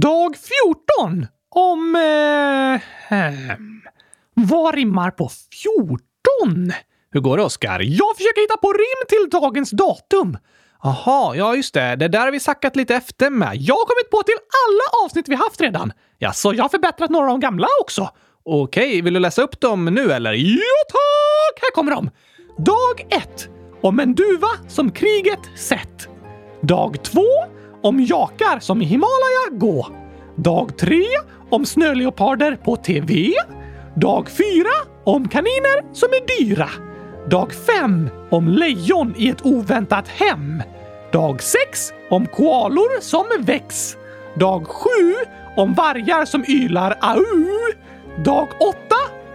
[0.00, 0.36] Dag
[0.98, 1.96] 14 om...
[1.96, 3.56] Eh, eh,
[4.34, 5.30] vad rimmar på
[5.64, 6.72] 14?
[7.12, 7.80] Hur går det, Oskar?
[7.80, 10.38] Jag försöker hitta på rim till dagens datum.
[10.84, 11.96] Aha, ja just det.
[11.96, 13.56] Det där har vi sackat lite efter med.
[13.56, 15.92] Jag har kommit på till alla avsnitt vi haft redan.
[16.18, 18.10] Ja, så jag har förbättrat några av de gamla också.
[18.44, 20.32] Okej, vill du läsa upp dem nu eller?
[20.32, 21.62] Ja tack!
[21.62, 22.10] Här kommer de.
[22.58, 23.48] Dag 1.
[23.82, 26.08] Om en duva som kriget sett.
[26.62, 27.20] Dag 2.
[27.86, 29.86] Om jakar som i Himalaya gå.
[30.36, 31.02] Dag 3.
[31.50, 33.32] Om snöleoparder på TV.
[33.94, 34.44] Dag 4.
[35.04, 36.68] Om kaniner som är dyra.
[37.30, 40.62] Dag 5 om lejon i ett oväntat hem.
[41.12, 43.96] Dag 6 om koalor som väcks.
[44.34, 44.88] Dag 7
[45.56, 47.46] om vargar som ylar au.
[48.24, 48.76] Dag 8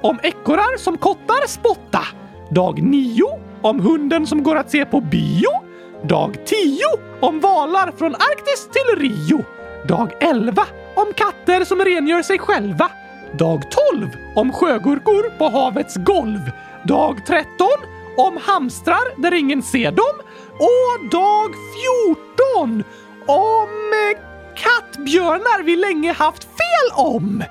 [0.01, 2.01] om ekorrar som kottar spotta.
[2.49, 3.23] Dag 9
[3.61, 5.70] om hunden som går att se på bio.
[6.03, 6.79] Dag 10
[7.19, 9.45] om valar från Arktis till Rio.
[9.87, 10.65] Dag 11
[10.95, 12.91] om katter som rengör sig själva.
[13.33, 13.61] Dag
[13.93, 16.51] 12 om sjögurkor på havets golv.
[16.83, 17.67] Dag 13
[18.17, 20.15] om hamstrar där ingen ser dem.
[20.59, 21.51] Och dag
[22.55, 22.83] 14
[23.27, 24.19] om eh,
[24.55, 27.43] kattbjörnar vi länge haft fel om.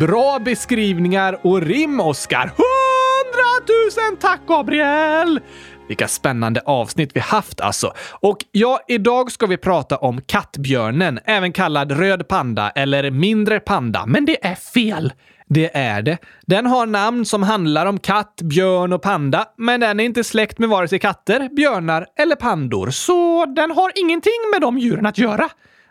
[0.00, 2.52] Bra beskrivningar och rim, Oskar.
[2.56, 5.40] Hundratusen tack, Gabriel!
[5.88, 7.92] Vilka spännande avsnitt vi haft alltså.
[8.10, 14.06] Och ja, idag ska vi prata om kattbjörnen, även kallad röd panda eller mindre panda.
[14.06, 15.12] Men det är fel.
[15.46, 16.18] Det är det.
[16.46, 20.58] Den har namn som handlar om katt, björn och panda, men den är inte släkt
[20.58, 25.18] med vare sig katter, björnar eller pandor, så den har ingenting med de djuren att
[25.18, 25.48] göra.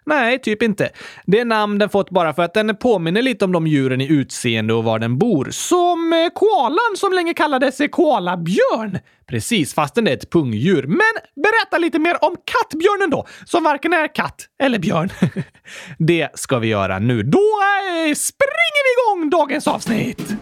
[0.07, 0.89] Nej, typ inte.
[1.25, 4.07] Det är namn den fått bara för att den påminner lite om de djuren i
[4.07, 5.47] utseende och var den bor.
[5.51, 8.99] Som eh, koalan som länge kallades eh, koalabjörn.
[9.29, 10.83] Precis, fastän det är ett pungdjur.
[10.87, 15.09] Men berätta lite mer om kattbjörnen då, som varken är katt eller björn.
[15.97, 17.23] det ska vi göra nu.
[17.23, 20.35] Då eh, springer vi igång dagens avsnitt!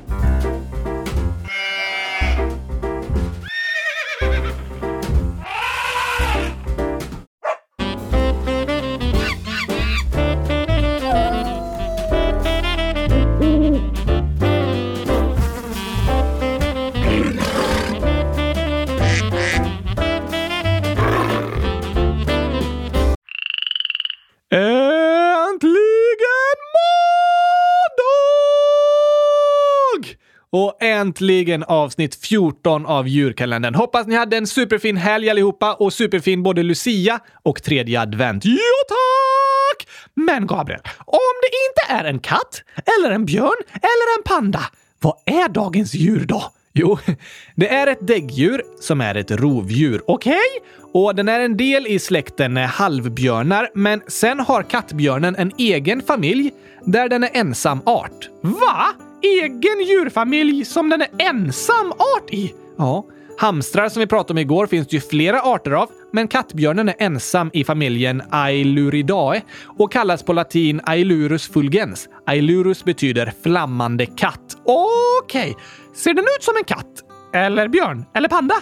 [30.95, 33.75] Äntligen avsnitt 14 av Djurkalendern.
[33.75, 38.45] Hoppas ni hade en superfin helg allihopa och superfin både Lucia och tredje advent.
[38.45, 38.57] Jo
[38.87, 39.87] tack!
[40.13, 42.63] Men Gabriel, om det inte är en katt,
[42.97, 44.61] eller en björn, eller en panda,
[44.99, 46.43] vad är dagens djur då?
[46.73, 46.97] Jo,
[47.55, 50.01] det är ett däggdjur som är ett rovdjur.
[50.07, 50.33] Okej?
[50.33, 51.01] Okay?
[51.01, 56.01] Och den är en del i släkten eh, halvbjörnar, men sen har kattbjörnen en egen
[56.01, 56.51] familj
[56.85, 58.29] där den är ensam art.
[58.41, 59.04] Va?
[59.25, 62.53] Egen djurfamilj som den är ensam art i?
[62.77, 63.05] Ja.
[63.37, 66.95] Hamstrar som vi pratade om igår finns det ju flera arter av, men kattbjörnen är
[66.99, 69.41] ensam i familjen Ailuridae
[69.77, 72.09] och kallas på latin Ailurus fulgens.
[72.25, 74.57] Ailurus betyder flammande katt.
[74.65, 75.63] Okej, okay.
[75.95, 77.14] ser den ut som en katt?
[77.35, 78.05] Eller björn?
[78.13, 78.55] Eller panda?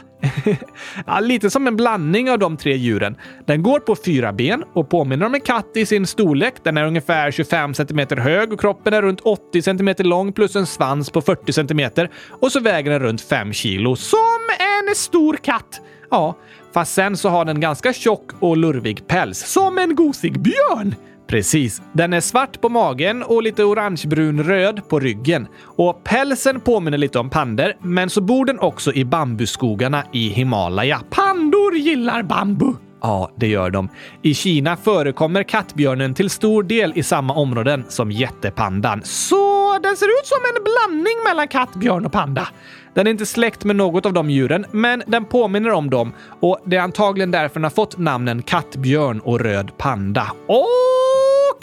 [1.06, 3.16] ja, lite som en blandning av de tre djuren.
[3.46, 6.54] Den går på fyra ben och påminner om en katt i sin storlek.
[6.64, 10.66] Den är ungefär 25 cm hög och kroppen är runt 80 cm lång plus en
[10.66, 12.08] svans på 40 cm.
[12.30, 13.96] Och så väger den runt 5 kilo.
[13.96, 15.82] Som en stor katt!
[16.12, 16.36] Ja,
[16.74, 19.40] fast sen så har den ganska tjock och lurvig päls.
[19.40, 20.96] Som en gosig björn!
[21.28, 21.82] Precis.
[21.94, 25.48] Den är svart på magen och lite orangebrun-röd på ryggen.
[25.64, 31.02] Och pälsen påminner lite om pander, men så bor den också i bambuskogarna i Himalaya.
[31.10, 32.74] Pandor gillar bambu!
[33.02, 33.90] Ja, det gör de.
[34.22, 39.02] I Kina förekommer kattbjörnen till stor del i samma områden som jättepandan.
[39.04, 42.48] Så den ser ut som en blandning mellan kattbjörn och panda.
[42.94, 46.60] Den är inte släkt med något av de djuren, men den påminner om dem och
[46.66, 50.32] det är antagligen därför den har fått namnen kattbjörn och röd panda.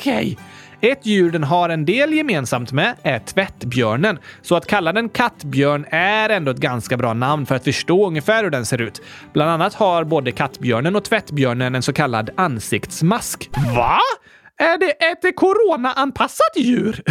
[0.01, 0.37] Okej!
[0.39, 0.91] Okay.
[0.93, 5.87] Ett djur den har en del gemensamt med är tvättbjörnen, så att kalla den kattbjörn
[5.91, 9.03] är ändå ett ganska bra namn för att förstå ungefär hur den ser ut.
[9.33, 13.51] Bland annat har både kattbjörnen och tvättbjörnen en så kallad ansiktsmask.
[13.77, 13.99] Va?
[14.59, 17.03] Är det ett corona-anpassat djur?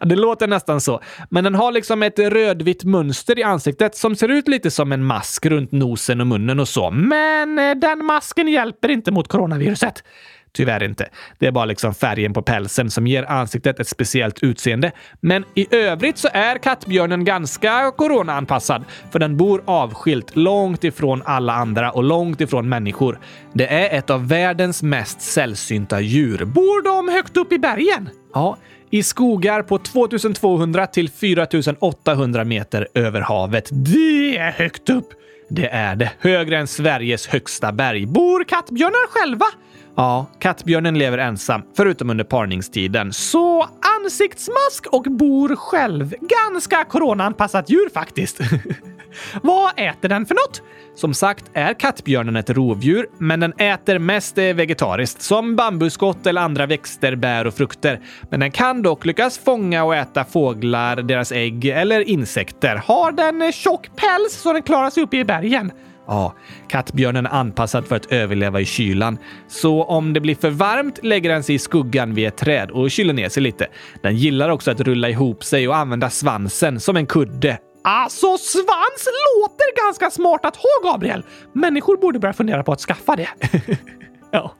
[0.04, 1.00] det låter nästan så.
[1.30, 5.04] Men den har liksom ett rödvitt mönster i ansiktet som ser ut lite som en
[5.04, 6.90] mask runt nosen och munnen och så.
[6.90, 10.04] Men eh, den masken hjälper inte mot coronaviruset.
[10.54, 11.08] Tyvärr inte.
[11.38, 14.92] Det är bara liksom färgen på pälsen som ger ansiktet ett speciellt utseende.
[15.20, 21.52] Men i övrigt så är kattbjörnen ganska coronaanpassad, för den bor avskilt långt ifrån alla
[21.52, 23.18] andra och långt ifrån människor.
[23.52, 26.44] Det är ett av världens mest sällsynta djur.
[26.44, 28.08] Bor de högt upp i bergen?
[28.34, 28.56] Ja,
[28.90, 33.68] i skogar på 2200 till 4800 meter över havet.
[33.72, 35.08] Det är högt upp!
[35.54, 36.10] Det är det.
[36.18, 38.06] Högre än Sveriges högsta berg.
[38.06, 39.46] Bor kattbjörnar själva?
[39.96, 43.12] Ja, kattbjörnen lever ensam, förutom under parningstiden.
[43.12, 43.68] Så
[44.00, 46.14] ansiktsmask och bor själv.
[46.20, 48.40] Ganska coronaanpassat djur faktiskt.
[49.42, 50.62] Vad äter den för något?
[50.94, 56.66] Som sagt är kattbjörnen ett rovdjur, men den äter mest vegetariskt, som bambuskott eller andra
[56.66, 58.00] växter, bär och frukter.
[58.30, 62.76] Men den kan dock lyckas fånga och äta fåglar, deras ägg eller insekter.
[62.76, 65.72] Har den tjock päls så den klarar sig uppe i bergen?
[66.06, 66.34] Ja,
[66.68, 69.18] kattbjörnen är anpassad för att överleva i kylan.
[69.48, 72.90] Så om det blir för varmt lägger den sig i skuggan vid ett träd och
[72.90, 73.66] kyler ner sig lite.
[74.02, 77.58] Den gillar också att rulla ihop sig och använda svansen som en kudde.
[77.84, 81.24] Alltså, svans låter ganska smart att ha, Gabriel!
[81.52, 83.28] Människor borde börja fundera på att skaffa det.
[84.30, 84.54] ja,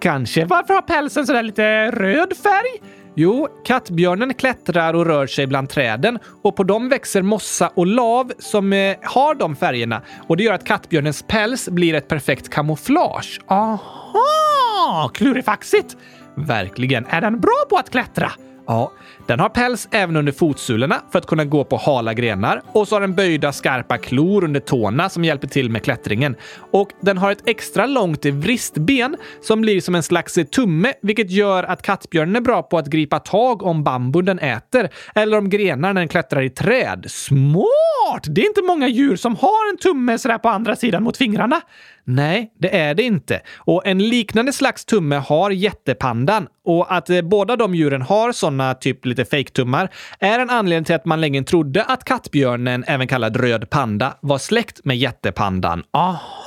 [0.00, 0.44] kanske.
[0.44, 2.80] Varför har pälsen sådär lite röd färg?
[3.16, 8.32] Jo, kattbjörnen klättrar och rör sig bland träden och på dem växer mossa och lav
[8.38, 13.40] som eh, har de färgerna och det gör att kattbjörnens päls blir ett perfekt kamouflage.
[13.46, 15.10] Aha!
[15.14, 15.96] Klurifaxigt!
[16.36, 17.06] Verkligen.
[17.06, 18.32] Är den bra på att klättra?
[18.66, 18.92] Ja,
[19.26, 22.94] den har päls även under fotsulorna för att kunna gå på hala grenar och så
[22.94, 26.36] har den böjda skarpa klor under tårna som hjälper till med klättringen.
[26.70, 31.64] Och den har ett extra långt vristben som blir som en slags tumme, vilket gör
[31.64, 35.92] att kattbjörnen är bra på att gripa tag om bambun den äter eller om grenar
[35.92, 37.06] när den klättrar i träd.
[37.08, 38.24] Smart!
[38.26, 41.60] Det är inte många djur som har en tumme sådär på andra sidan mot fingrarna.
[42.04, 43.40] Nej, det är det inte.
[43.56, 46.46] Och en liknande slags tumme har jättepandan.
[46.64, 50.94] Och att eh, båda de djuren har såna typ lite fejktummar är en anledning till
[50.94, 55.82] att man länge trodde att kattbjörnen, även kallad röd panda, var släkt med jättepandan.
[55.92, 56.43] Aha!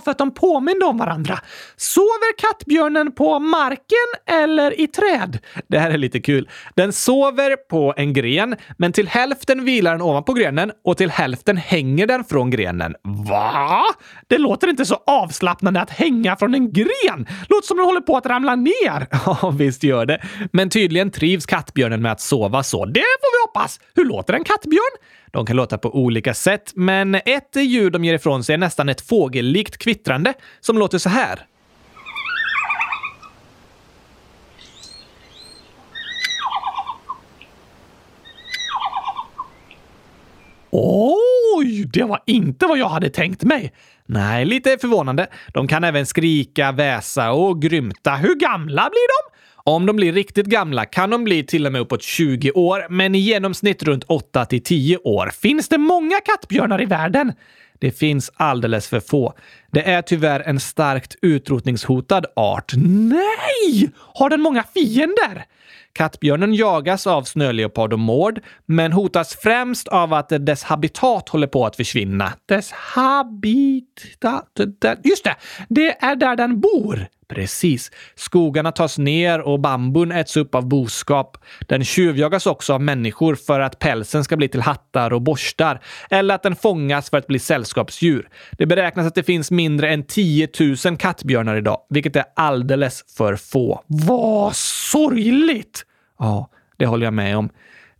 [0.00, 1.38] För att de påminner om varandra.
[1.76, 5.38] Sover kattbjörnen på marken eller i träd?
[5.68, 6.48] Det här är lite kul.
[6.74, 11.56] Den sover på en gren, men till hälften vilar den ovanpå grenen och till hälften
[11.56, 12.94] hänger den från grenen.
[13.28, 13.82] Va?
[14.26, 17.26] Det låter inte så avslappnande att hänga från en gren.
[17.48, 19.06] Låter som den håller på att ramla ner.
[19.42, 20.22] Ja, visst gör det.
[20.52, 22.84] Men tydligen trivs kattbjörnen med att sova så.
[22.84, 23.80] Det får vi hoppas.
[23.94, 24.98] Hur låter en kattbjörn?
[25.32, 28.88] De kan låta på olika sätt, men ett ljud de ger ifrån sig är nästan
[28.88, 31.46] ett fågellikt kvittrande som låter så här.
[40.70, 43.72] Oj, det var inte vad jag hade tänkt mig.
[44.06, 45.26] Nej, lite förvånande.
[45.54, 48.14] De kan även skrika, väsa och grymta.
[48.14, 49.38] Hur gamla blir de?
[49.70, 53.14] Om de blir riktigt gamla kan de bli till och med uppåt 20 år, men
[53.14, 55.30] i genomsnitt runt 8 till 10 år.
[55.30, 57.32] Finns det många kattbjörnar i världen?
[57.78, 59.34] Det finns alldeles för få.
[59.70, 62.72] Det är tyvärr en starkt utrotningshotad art.
[62.76, 63.90] Nej!
[63.96, 65.44] Har den många fiender?
[65.98, 71.66] Kattbjörnen jagas av snöleopard och mård, men hotas främst av att dess habitat håller på
[71.66, 72.32] att försvinna.
[72.46, 74.60] Dess habitat...
[75.04, 75.36] Just det!
[75.68, 77.06] Det är där den bor.
[77.28, 77.90] Precis.
[78.14, 81.36] Skogarna tas ner och bambun äts upp av boskap.
[81.60, 85.80] Den tjuvjagas också av människor för att pälsen ska bli till hattar och borstar,
[86.10, 88.28] eller att den fångas för att bli sällskapsdjur.
[88.52, 90.48] Det beräknas att det finns mindre än 10
[90.84, 93.84] 000 kattbjörnar idag, vilket är alldeles för få.
[93.86, 95.84] Vad sorgligt!
[96.18, 97.50] Ja, det håller jag med om.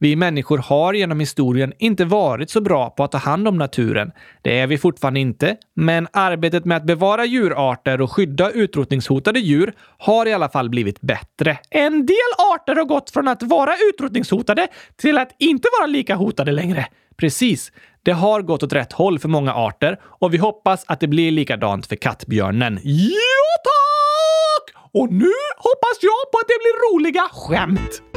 [0.01, 4.13] Vi människor har genom historien inte varit så bra på att ta hand om naturen.
[4.43, 9.73] Det är vi fortfarande inte, men arbetet med att bevara djurarter och skydda utrotningshotade djur
[9.99, 11.59] har i alla fall blivit bättre.
[11.71, 16.53] En del arter har gått från att vara utrotningshotade till att inte vara lika hotade
[16.53, 16.87] längre.
[17.17, 17.73] Precis.
[18.03, 21.31] Det har gått åt rätt håll för många arter och vi hoppas att det blir
[21.31, 22.81] likadant för kattbjörnen.
[22.83, 24.83] Ja, tack!
[24.93, 28.08] Och nu hoppas jag på att det blir roliga skämt.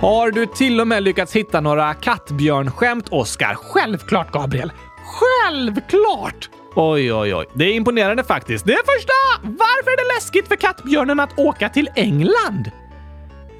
[0.00, 3.54] Har du till och med lyckats hitta några kattbjörnskämt, Oskar?
[3.54, 4.72] Självklart, Gabriel!
[5.04, 6.50] Självklart!
[6.74, 7.46] Oj, oj, oj.
[7.54, 8.64] Det är imponerande faktiskt.
[8.64, 9.12] Det första!
[9.42, 12.70] Varför är det läskigt för kattbjörnen att åka till England?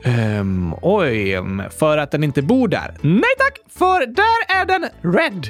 [0.05, 1.43] Um, oj,
[1.78, 2.95] för att den inte bor där?
[3.00, 5.49] Nej tack, för där är den red.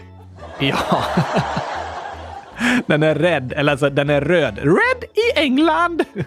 [0.59, 1.05] Ja.
[2.87, 4.59] den är rädd, eller alltså den är röd.
[4.59, 6.05] Red i England!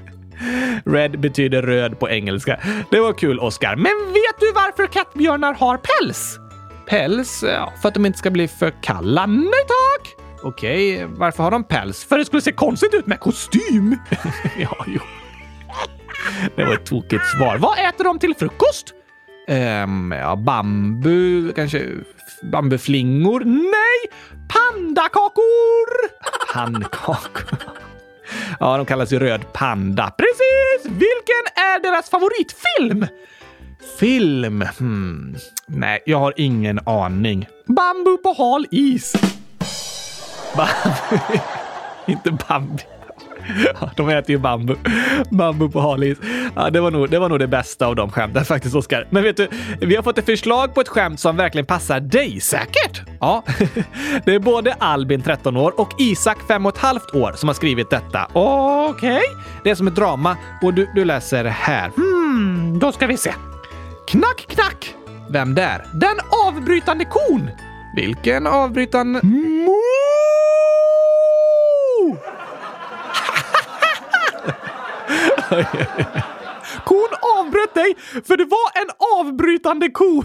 [0.86, 2.60] Red betyder röd på engelska.
[2.92, 3.76] Det var kul, Oscar.
[3.76, 6.40] Men vet du varför kattbjörnar har päls?
[6.88, 7.44] Päls?
[7.48, 9.26] Ja, för att de inte ska bli för kalla.
[9.26, 10.16] Nej tack!
[10.44, 12.06] Okej, varför har de päls?
[12.06, 13.98] För det skulle se konstigt ut med kostym.
[14.58, 15.02] ja, jo.
[16.56, 17.58] Det var ett tokigt svar.
[17.58, 18.94] Vad äter de till frukost?
[19.48, 21.88] Um, ja, bambu, kanske
[22.44, 23.40] bambuflingor?
[23.46, 24.20] Nej!
[24.48, 26.10] Pandakakor!
[26.54, 27.60] Pannkakor.
[28.60, 30.12] Ja, de kallas ju Röd Panda.
[30.18, 30.86] Precis!
[30.92, 33.08] Vilken är deras favoritfilm?
[34.00, 34.62] Film?
[34.80, 35.36] Hmm.
[35.66, 37.48] Nej, jag har ingen aning.
[37.66, 39.14] Bambu på hal is.
[40.56, 41.40] Bambu.
[42.06, 42.84] Inte Bambi
[43.96, 44.76] de äter ju bambu.
[45.30, 46.18] Bambu på halis.
[46.56, 49.08] Ja, det, var nog, det var nog det bästa av de skämten faktiskt, Oskar.
[49.10, 49.48] Men vet du,
[49.82, 53.02] vi har fått ett förslag på ett skämt som verkligen passar dig säkert.
[53.20, 53.44] Ja,
[54.26, 58.28] det är både Albin, 13 år, och Isak, 5,5 år, som har skrivit detta.
[58.34, 59.16] Okej?
[59.16, 59.22] Okay.
[59.64, 61.92] Det är som ett drama och du, du läser här.
[61.96, 63.34] Hmm, då ska vi se.
[64.08, 64.96] Knack, knack!
[65.30, 65.86] Vem där?
[65.94, 66.16] Den
[66.48, 67.50] avbrytande kon!
[67.96, 69.20] Vilken avbrytande...
[69.24, 69.78] Mo!
[76.86, 78.90] Kon avbröt dig för det var en
[79.20, 80.24] avbrytande ko.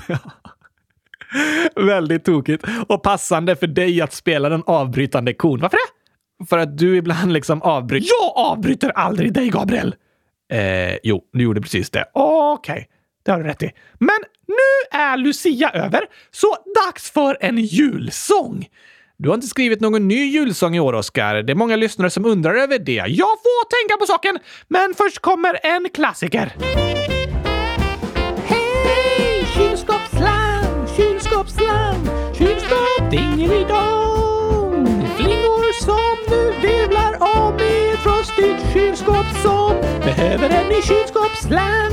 [1.87, 5.61] Väldigt tokigt och passande för dig att spela den avbrytande kon.
[5.61, 6.47] Varför det?
[6.47, 8.09] För att du ibland liksom avbryter.
[8.21, 9.95] Jag avbryter aldrig dig, Gabriel!
[10.53, 12.05] Eh, jo, du gjorde precis det.
[12.13, 12.85] Okej, okay.
[13.23, 13.73] det har du rätt i.
[13.99, 16.57] Men nu är Lucia över, så
[16.87, 18.67] dags för en julsång.
[19.19, 21.35] Du har inte skrivit någon ny julsång i år, Oskar.
[21.35, 22.93] Det är många lyssnare som undrar över det.
[22.93, 26.57] Jag får tänka på saken, men först kommer en klassiker.
[28.45, 29.47] Hej!
[29.55, 31.97] Kylskåpsslam, kylskåpsslam,
[32.39, 34.87] kylskåp dingelidong.
[35.17, 41.93] Flingor som nu virvlar om i ett frostigt kylskåp som behöver en ny kylskåpsslam.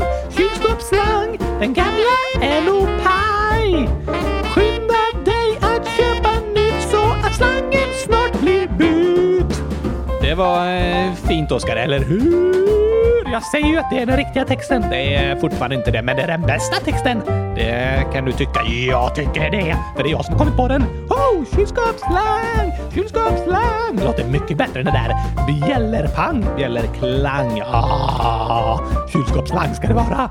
[10.34, 13.32] Det var eh, fint, Oskar, eller hur?
[13.32, 14.86] Jag säger ju att det är den riktiga texten.
[14.90, 17.22] Det är fortfarande inte det, men det är den bästa texten.
[17.56, 18.63] Det kan du tycka.
[18.88, 20.84] Jag tycker det, för det är jag som har kommit på den.
[21.10, 23.96] Oh, kylskåpsslang, kylskåpsslang.
[23.96, 25.16] Det låter mycket bättre än det där
[25.48, 27.62] bjällerpang, bjällerklang.
[27.66, 28.80] Ah,
[29.13, 30.30] kylskåpsslang ska det vara.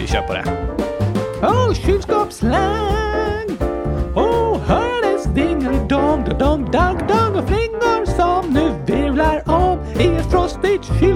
[0.00, 0.44] Vi kör på det.
[1.46, 3.48] Oh, kylskåpsslang.
[4.14, 7.67] Oh, hördes dingelidong, dong, dong, dong och flingor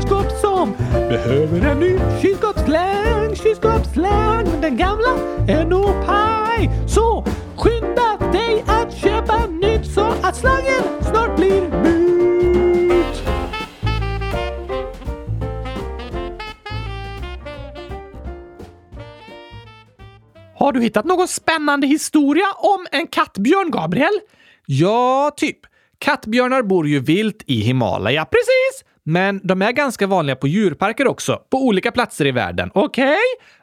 [0.02, 4.44] kylskåp som behöver en ny kylskåpsslang, kylskåpsslang.
[4.44, 5.16] Men den gamla
[5.49, 6.71] är nog paj.
[6.88, 7.25] Så
[7.56, 13.23] skynda dig att köpa nytt så att slangen snart blir mut.
[20.54, 24.21] Har du hittat någon spännande historia om en kattbjörn, Gabriel?
[24.66, 25.59] Ja, typ.
[25.99, 28.91] Kattbjörnar bor ju vilt i Himalaya, precis!
[29.04, 32.71] Men de är ganska vanliga på djurparker också, på olika platser i världen.
[32.75, 33.04] Okej?
[33.04, 33.16] Okay?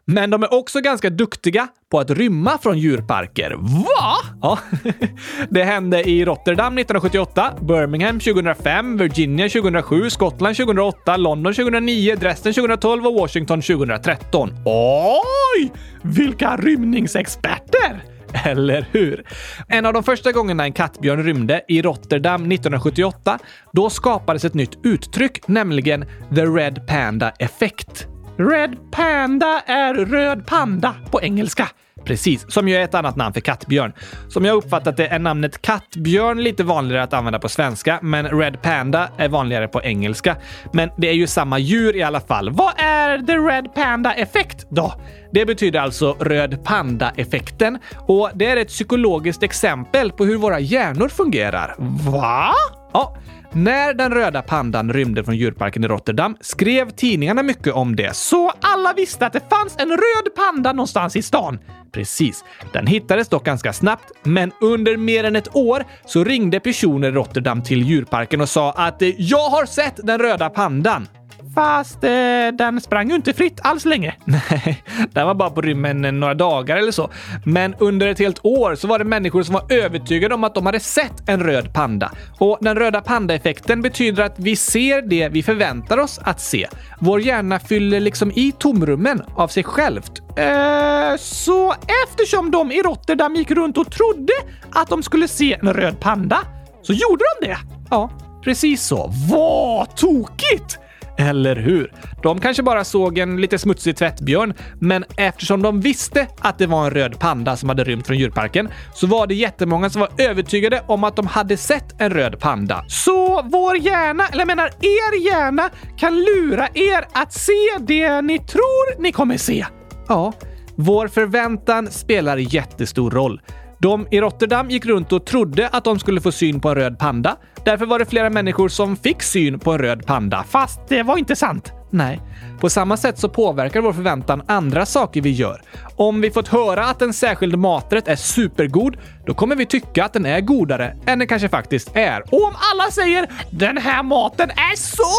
[0.05, 3.55] Men de är också ganska duktiga på att rymma från djurparker.
[3.59, 4.15] Va?
[4.41, 4.59] Ja,
[5.49, 13.07] det hände i Rotterdam 1978, Birmingham 2005, Virginia 2007, Skottland 2008, London 2009, Dresden 2012
[13.07, 14.49] och Washington 2013.
[14.65, 15.71] Oj!
[16.03, 18.18] Vilka rymningsexperter!
[18.45, 19.23] Eller hur?
[19.67, 23.39] En av de första gångerna en kattbjörn rymde, i Rotterdam 1978,
[23.73, 26.05] då skapades ett nytt uttryck, nämligen
[26.35, 28.07] the Red Panda Effect.
[28.37, 31.69] Red Panda är röd panda på engelska.
[32.05, 33.93] Precis, som ju är ett annat namn för kattbjörn.
[34.29, 38.61] Som jag uppfattat det är namnet kattbjörn lite vanligare att använda på svenska, men Red
[38.61, 40.35] Panda är vanligare på engelska.
[40.73, 42.49] Men det är ju samma djur i alla fall.
[42.49, 44.93] Vad är the Red Panda Effect då?
[45.31, 51.09] Det betyder alltså röd panda-effekten och det är ett psykologiskt exempel på hur våra hjärnor
[51.09, 51.75] fungerar.
[52.11, 52.53] Va?
[52.93, 53.15] Ja,
[53.53, 58.51] när den röda pandan rymde från djurparken i Rotterdam skrev tidningarna mycket om det, så
[58.61, 61.59] alla visste att det fanns en röd panda någonstans i stan.
[61.91, 62.45] Precis.
[62.73, 67.11] Den hittades dock ganska snabbt, men under mer än ett år så ringde personer i
[67.11, 71.07] Rotterdam till djurparken och sa att “Jag har sett den röda pandan”.
[71.55, 72.09] Fast eh,
[72.53, 74.15] den sprang ju inte fritt alls länge.
[74.25, 77.09] Nej, den var bara på rymmen några dagar eller så.
[77.45, 80.65] Men under ett helt år så var det människor som var övertygade om att de
[80.65, 82.11] hade sett en röd panda.
[82.39, 86.67] Och den röda panda-effekten betyder att vi ser det vi förväntar oss att se.
[86.99, 90.11] Vår hjärna fyller liksom i tomrummen av sig självt.
[90.37, 91.75] Eh, så
[92.07, 94.33] eftersom de i Rotterdam gick runt och trodde
[94.71, 96.39] att de skulle se en röd panda
[96.81, 97.57] så gjorde de det.
[97.89, 98.09] Ja,
[98.43, 99.11] precis så.
[99.29, 100.79] Vad tokigt!
[101.19, 101.93] Eller hur?
[102.23, 106.85] De kanske bara såg en lite smutsig tvättbjörn, men eftersom de visste att det var
[106.85, 110.83] en röd panda som hade rymt från djurparken så var det jättemånga som var övertygade
[110.87, 112.85] om att de hade sett en röd panda.
[112.87, 118.39] Så vår hjärna, eller jag menar er hjärna, kan lura er att se det ni
[118.39, 119.65] tror ni kommer se.
[120.07, 120.33] Ja,
[120.75, 123.41] vår förväntan spelar jättestor roll.
[123.81, 126.99] De i Rotterdam gick runt och trodde att de skulle få syn på en röd
[126.99, 127.37] panda.
[127.65, 131.17] Därför var det flera människor som fick syn på en röd panda, fast det var
[131.17, 131.71] inte sant.
[131.91, 132.21] Nej.
[132.59, 135.61] På samma sätt så påverkar vår förväntan andra saker vi gör.
[135.95, 140.13] Om vi fått höra att en särskild maträtt är supergod, då kommer vi tycka att
[140.13, 142.21] den är godare än den kanske faktiskt är.
[142.21, 145.13] Och om alla säger “Den här maten är så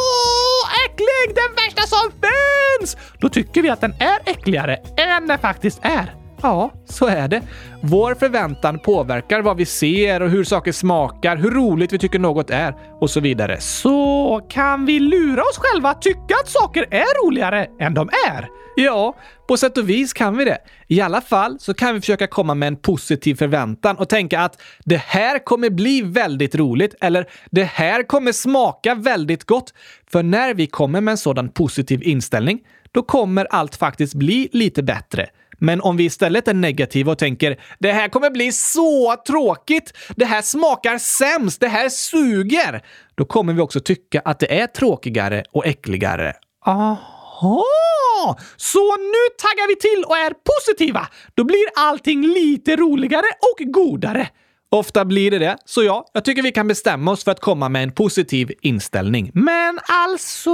[0.87, 1.35] äcklig!
[1.35, 6.20] Den värsta som finns!” Då tycker vi att den är äckligare än den faktiskt är.
[6.43, 7.43] Ja, så är det.
[7.83, 12.51] Vår förväntan påverkar vad vi ser och hur saker smakar, hur roligt vi tycker något
[12.51, 13.61] är och så vidare.
[13.61, 18.49] Så kan vi lura oss själva att tycka att saker är roligare än de är?
[18.77, 19.17] Ja,
[19.49, 20.59] på sätt och vis kan vi det.
[20.87, 24.63] I alla fall så kan vi försöka komma med en positiv förväntan och tänka att
[24.85, 29.75] det här kommer bli väldigt roligt eller det här kommer smaka väldigt gott.
[30.13, 32.61] För när vi kommer med en sådan positiv inställning,
[32.93, 35.27] då kommer allt faktiskt bli lite bättre.
[35.61, 40.25] Men om vi istället är negativa och tänker “det här kommer bli så tråkigt, det
[40.25, 45.45] här smakar sämst, det här suger”, då kommer vi också tycka att det är tråkigare
[45.53, 46.33] och äckligare.
[46.67, 48.39] Aha!
[48.57, 51.09] Så nu taggar vi till och är positiva!
[51.35, 54.29] Då blir allting lite roligare och godare.
[54.73, 57.69] Ofta blir det det, så ja, jag tycker vi kan bestämma oss för att komma
[57.69, 59.31] med en positiv inställning.
[59.35, 60.51] Men alltså,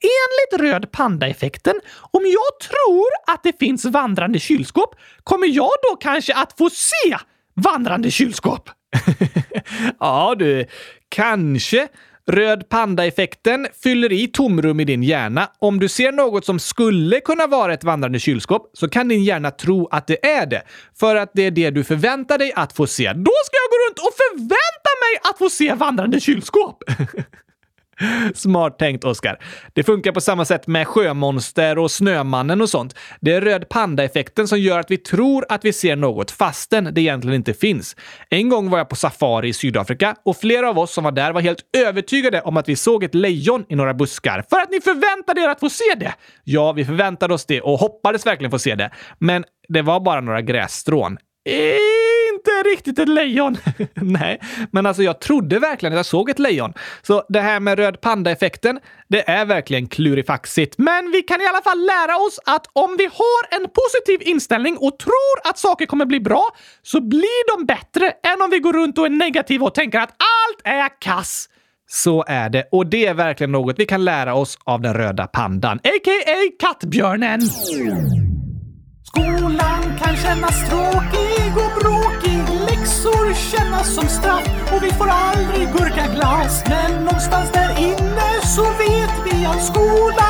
[0.00, 1.74] enligt röd panda-effekten,
[2.10, 7.16] om jag tror att det finns vandrande kylskåp, kommer jag då kanske att få se
[7.54, 8.70] vandrande kylskåp?
[10.00, 10.66] ja du,
[11.08, 11.88] kanske.
[12.28, 15.50] Röd panda-effekten fyller i tomrum i din hjärna.
[15.58, 19.50] Om du ser något som skulle kunna vara ett vandrande kylskåp så kan din hjärna
[19.50, 20.62] tro att det är det.
[21.00, 23.12] För att det är det du förväntar dig att få se.
[23.12, 26.82] Då ska jag gå runt och förvänta mig att få se vandrande kylskåp!
[28.34, 29.38] Smart tänkt, Oskar.
[29.72, 32.94] Det funkar på samma sätt med sjömonster och Snömannen och sånt.
[33.20, 37.00] Det är röd panda-effekten som gör att vi tror att vi ser något fastän det
[37.00, 37.96] egentligen inte finns.
[38.30, 41.32] En gång var jag på safari i Sydafrika och flera av oss som var där
[41.32, 44.80] var helt övertygade om att vi såg ett lejon i några buskar för att ni
[44.80, 46.14] förväntade er att få se det.
[46.44, 48.90] Ja, vi förväntade oss det och hoppades verkligen få se det.
[49.18, 51.18] Men det var bara några grässtrån
[52.38, 53.56] inte riktigt ett lejon.
[53.94, 54.40] Nej,
[54.72, 56.72] men alltså jag trodde verkligen att jag såg ett lejon.
[57.02, 60.74] Så det här med röd panda-effekten, det är verkligen klurifaxigt.
[60.78, 64.76] Men vi kan i alla fall lära oss att om vi har en positiv inställning
[64.76, 66.44] och tror att saker kommer bli bra,
[66.82, 70.10] så blir de bättre än om vi går runt och är negativa och tänker att
[70.10, 71.48] allt är kass.
[71.90, 75.26] Så är det, och det är verkligen något vi kan lära oss av den röda
[75.26, 76.36] pandan, a.k.a.
[76.58, 77.40] kattbjörnen.
[79.08, 82.42] Skolan kan kännas tråkig och bråkig.
[82.68, 86.64] Läxor kännas som straff och vi får aldrig gurkaglass.
[86.68, 90.27] Men någonstans där inne så vet vi att skolan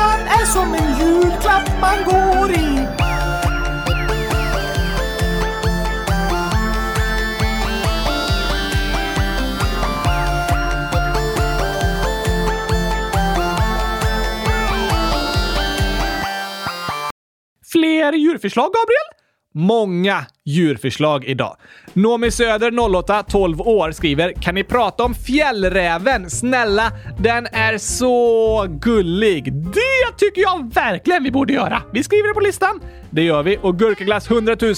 [18.09, 19.19] Fler djurförslag, Gabriel?
[19.53, 21.57] Många djurförslag idag.
[21.93, 26.29] Nomi Söder, 08, 12 år, skriver “Kan ni prata om fjällräven?
[26.29, 31.81] Snälla, den är så gullig!” Det tycker jag verkligen vi borde göra!
[31.93, 32.81] Vi skriver det på listan.
[33.09, 33.59] Det gör vi.
[33.61, 34.75] Och Gurkaglass 100 000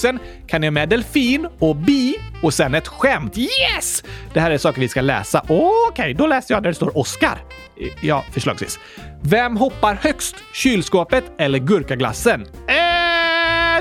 [0.47, 3.37] kan ni ha med delfin och bi och sen ett skämt.
[3.37, 4.03] Yes!
[4.33, 5.41] Det här är saker vi ska läsa.
[5.43, 7.37] Okej, okay, då läser jag där det står Oscar.
[8.01, 8.79] Ja, förslagsvis.
[9.23, 10.35] Vem hoppar högst?
[10.53, 12.41] Kylskåpet eller gurkaglassen?
[12.67, 13.00] Eh,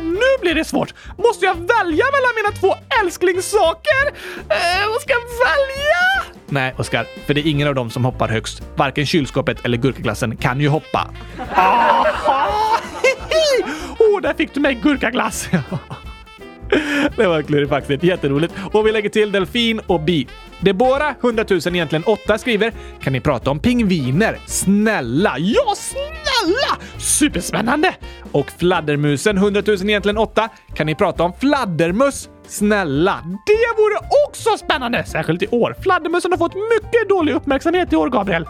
[0.01, 0.95] nu blir det svårt.
[1.19, 4.07] Måste jag välja mellan mina två älsklingssaker?
[4.49, 6.31] Eh, vad ska jag välja?
[6.47, 8.63] Nej, Oskar, för det är ingen av dem som hoppar högst.
[8.77, 11.11] Varken kylskåpet eller gurkaglassen kan ju hoppa.
[11.57, 12.07] Åh,
[13.99, 15.49] oh, där fick du mig gurkaglass!
[17.17, 18.05] Det var klurifaxigt.
[18.05, 18.55] Jätteroligt.
[18.73, 20.29] Och vi lägger till delfin och bi.
[20.61, 24.39] Deborah, 100 000 egentligen 8, skriver “Kan ni prata om pingviner?
[24.47, 25.35] Snälla!
[25.39, 26.83] Ja, snälla!
[26.99, 27.95] Superspännande!”
[28.33, 32.29] Och fladdermusen, 100 000 egentligen 8, “Kan ni prata om fladdermöss?
[32.47, 33.21] Snälla!
[33.47, 33.97] Det vore
[34.29, 35.05] också spännande!
[35.05, 35.77] Särskilt i år.
[35.83, 38.47] Fladdermössen har fått mycket dålig uppmärksamhet i år, Gabriel.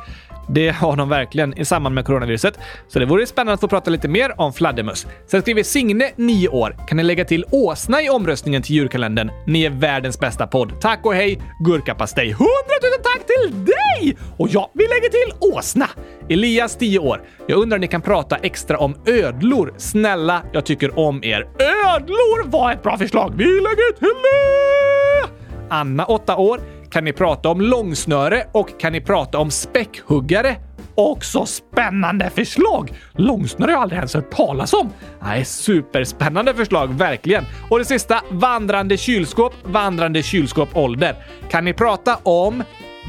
[0.54, 2.58] Det har de verkligen i samband med coronaviruset.
[2.88, 5.06] Så det vore spännande att få prata lite mer om fladdermöss.
[5.26, 6.76] Sen skriver Signe, 9 år.
[6.88, 9.30] Kan ni lägga till åsna i omröstningen till julkalendern?
[9.46, 10.80] Ni är världens bästa podd.
[10.80, 12.30] Tack och hej, gurkapastej.
[12.30, 14.16] 100 000 tack till dig!
[14.36, 15.86] Och ja, vi lägger till åsna.
[16.28, 17.22] Elias, 10 år.
[17.46, 19.74] Jag undrar om ni kan prata extra om ödlor.
[19.76, 21.48] Snälla, jag tycker om er.
[21.94, 23.32] Ödlor var ett bra förslag.
[23.36, 25.28] Vi lägger till det!
[25.70, 26.60] Anna, 8 år.
[26.90, 30.56] Kan ni prata om långsnöre och kan ni prata om späckhuggare?
[30.94, 32.92] Också spännande förslag!
[33.12, 34.92] Långsnöre har jag aldrig ens hört talas om.
[35.22, 37.44] Nej, superspännande förslag, verkligen.
[37.68, 41.16] Och det sista, vandrande kylskåp, vandrande kylskåp ålder.
[41.50, 42.62] Kan ni prata om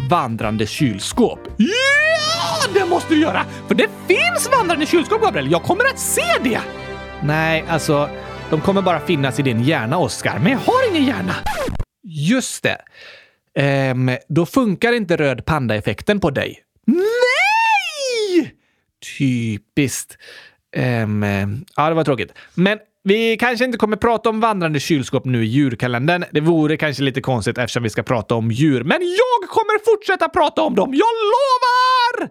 [0.09, 1.39] vandrande kylskåp?
[1.57, 3.45] Ja, det måste du göra!
[3.67, 5.51] För det finns vandrande kylskåp, Gabriel.
[5.51, 6.59] Jag kommer att se det!
[7.23, 8.09] Nej, alltså,
[8.49, 10.39] de kommer bara finnas i din hjärna, Oskar.
[10.39, 11.35] Men jag har ingen hjärna.
[12.03, 12.77] Just det.
[13.59, 16.63] Ehm, då funkar inte röd panda-effekten på dig.
[16.85, 18.55] Nej!
[19.17, 20.17] Typiskt.
[20.75, 21.25] Ehm,
[21.75, 22.33] ja, det var tråkigt.
[22.53, 26.23] Men vi kanske inte kommer prata om vandrande kylskåp nu i djurkalendern.
[26.31, 28.83] Det vore kanske lite konstigt eftersom vi ska prata om djur.
[28.83, 30.93] Men jag kommer fortsätta prata om dem!
[30.93, 32.29] Jag lovar!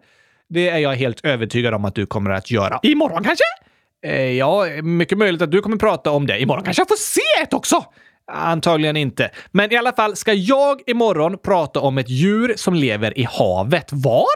[0.49, 2.81] Det är jag helt övertygad om att du kommer att göra.
[2.83, 3.45] Imorgon kanske?
[4.03, 6.41] Eh, ja, mycket möjligt att du kommer prata om det.
[6.41, 7.85] Imorgon kanske jag får se ett också!
[8.33, 9.31] Antagligen inte.
[9.51, 13.89] Men i alla fall ska jag imorgon prata om ett djur som lever i havet.
[13.93, 14.27] Var?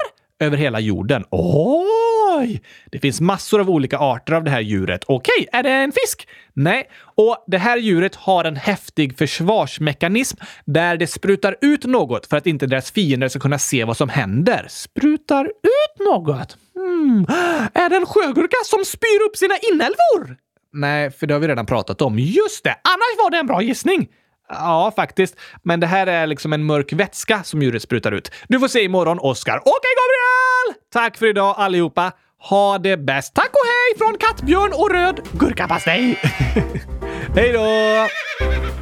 [0.41, 1.25] Över hela jorden.
[1.31, 2.63] Oj!
[2.93, 5.05] Det finns massor av olika arter av det här djuret.
[5.07, 6.29] Okej, är det en fisk?
[6.53, 6.89] Nej.
[7.15, 12.47] Och det här djuret har en häftig försvarsmekanism där det sprutar ut något för att
[12.47, 14.67] inte deras fiender ska kunna se vad som händer.
[14.71, 16.57] Sprutar ut något?
[16.75, 17.27] Hmm.
[17.75, 20.44] Är det en sjögurka som spyr upp sina inälvor?
[20.75, 22.19] Nej, för det har vi redan pratat om.
[22.19, 22.71] Just det!
[22.71, 24.09] Annars var det en bra gissning!
[24.49, 25.37] Ja, faktiskt.
[25.63, 28.31] Men det här är liksom en mörk vätska som djuret sprutar ut.
[28.49, 29.57] Du får se imorgon, Oscar.
[29.59, 30.81] Okej, Gabriel!
[30.93, 32.13] Tack för idag allihopa.
[32.39, 33.35] Ha det bäst.
[33.35, 36.19] Tack och hej från Kattbjörn och Röd Gurkapastej!
[37.35, 38.74] hej då!